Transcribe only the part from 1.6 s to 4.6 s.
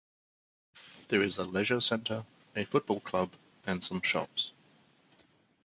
centre, a football club and some shops.